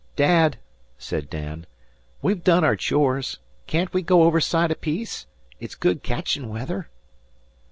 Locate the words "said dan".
0.97-1.67